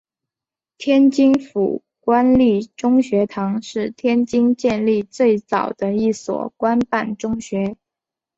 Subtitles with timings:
[0.79, 7.75] 天津府官立中学堂是天津建立最早的一所官办中学。